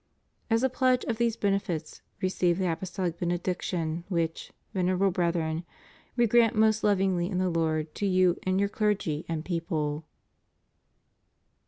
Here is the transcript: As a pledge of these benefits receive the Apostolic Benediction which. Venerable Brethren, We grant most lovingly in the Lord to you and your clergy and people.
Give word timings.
As 0.49 0.63
a 0.63 0.67
pledge 0.69 1.03
of 1.05 1.19
these 1.19 1.37
benefits 1.37 2.01
receive 2.23 2.57
the 2.57 2.71
Apostolic 2.71 3.19
Benediction 3.19 4.03
which. 4.09 4.51
Venerable 4.73 5.11
Brethren, 5.11 5.63
We 6.15 6.25
grant 6.25 6.55
most 6.55 6.83
lovingly 6.83 7.29
in 7.29 7.37
the 7.37 7.51
Lord 7.51 7.93
to 7.97 8.07
you 8.07 8.39
and 8.41 8.59
your 8.59 8.67
clergy 8.69 9.27
and 9.29 9.45
people. 9.45 10.03